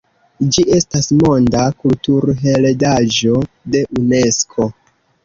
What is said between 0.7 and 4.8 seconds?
estas Monda Kulturheredaĵo de Unesko.